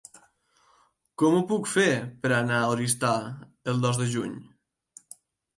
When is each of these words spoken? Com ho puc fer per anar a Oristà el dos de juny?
Com 1.23 1.35
ho 1.39 1.43
puc 1.51 1.69
fer 1.73 1.85
per 2.25 2.31
anar 2.39 2.63
a 2.63 2.71
Oristà 2.77 3.13
el 3.75 3.85
dos 3.85 4.01
de 4.01 4.09
juny? 4.15 4.37